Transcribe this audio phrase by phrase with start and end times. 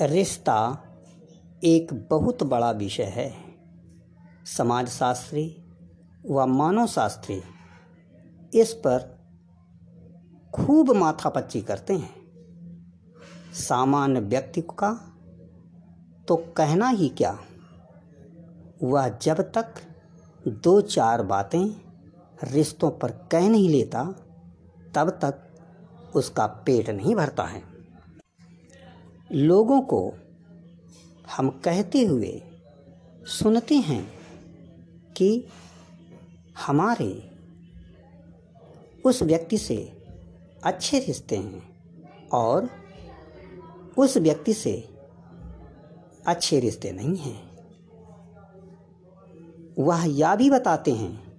[0.00, 0.82] रिश्ता
[1.64, 3.34] एक बहुत बड़ा विषय है।
[4.56, 5.64] समाजशास्त्री
[6.30, 7.42] व मानव शास्त्री
[8.54, 9.18] इस पर
[10.54, 12.14] खूब माथापच्ची करते हैं।
[13.52, 14.92] सामान्य व्यक्ति का
[16.28, 17.38] तो कहना ही क्या?
[18.82, 19.74] वह जब तक
[20.48, 21.74] दो चार बातें
[22.44, 24.04] रिश्तों पर कह नहीं लेता,
[24.94, 25.34] तब तक
[26.16, 27.75] उसका पेट नहीं भरता है।
[29.36, 30.14] लोगों को
[31.36, 32.42] हम कहते हुए
[33.26, 34.12] सुनते हैं
[35.16, 35.44] कि
[36.66, 37.30] हमारे
[39.04, 39.92] उस व्यक्ति से
[40.64, 41.62] अच्छे रिश्ते हैं
[42.28, 42.70] और
[43.98, 44.88] उस व्यक्ति से
[46.26, 47.56] अच्छे रिश्ते नहीं हैं।
[49.78, 51.36] वह यह भी बताते हैं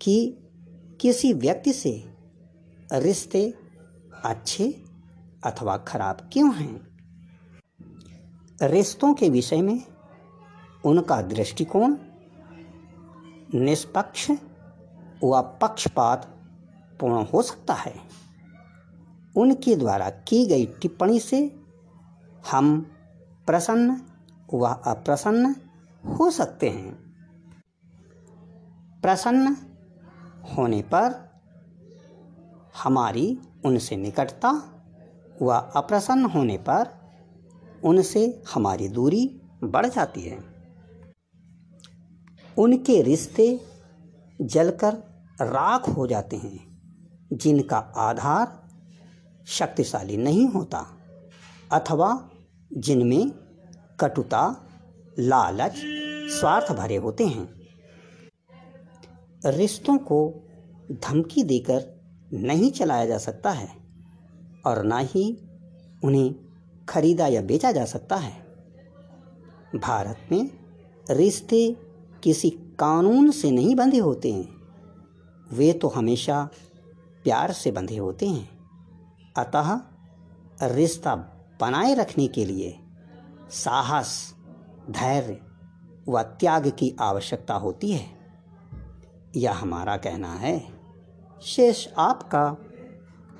[0.00, 0.38] कि
[1.00, 2.04] किसी व्यक्ति से
[2.92, 3.54] रिश्ते
[4.24, 4.83] अच्छे
[5.44, 6.94] अथवा खराब क्यों हैं?
[8.62, 9.86] रिश्तों के विषय में
[10.84, 11.96] उनका दृष्टिकोण,
[13.54, 14.30] निष्पक्ष
[15.24, 16.24] व पक्षपात
[17.00, 17.94] पूर्ण हो सकता है।
[19.36, 21.60] उनके द्वारा की गई टिप्पणी से
[22.50, 22.80] हम
[23.46, 24.02] प्रसन्न
[24.54, 25.56] व अप्रसन्न
[26.18, 27.04] हो सकते हैं।
[29.02, 29.56] प्रसन्न
[30.56, 31.34] होने पर
[32.84, 34.70] हमारी उनसे निकटता
[35.42, 36.88] व अप्रसन्न होने पर
[37.84, 40.38] उनसे हमारी दूरी बढ़ जाती है।
[42.58, 43.60] उनके रिश्ते
[44.42, 44.92] जलकर
[45.40, 46.58] राख हो जाते हैं,
[47.32, 48.62] जिनका आधार
[49.46, 50.86] शक्तिशाली नहीं होता
[51.72, 52.30] अथवा
[52.72, 53.30] जिनमें
[54.00, 54.68] कटुता,
[55.18, 55.74] लालच,
[56.30, 57.54] स्वार्थ भरे होते हैं।
[59.46, 60.48] रिश्तों को
[60.92, 62.00] धमकी देकर
[62.32, 63.83] नहीं चलाया जा सकता है।
[64.66, 65.38] और ना ही
[66.04, 66.34] उन्हें
[66.88, 68.32] खरीदा या बेचा जा सकता है।
[69.76, 70.50] भारत में
[71.10, 71.76] रिश्ते
[72.22, 74.54] किसी कानून से नहीं बंधे होते हैं।
[75.52, 76.48] वे तो हमेशा
[77.24, 78.58] प्यार से बंधे होते हैं।
[79.36, 79.80] अतः
[80.62, 81.14] रिश्ता
[81.60, 82.78] बनाए रखने के लिए
[83.50, 84.34] साहस,
[84.90, 85.40] धैर्य
[86.08, 88.06] व त्याग की आवश्यकता होती है।
[89.36, 90.68] यह हमारा कहना है।
[91.42, 92.56] शेष आपका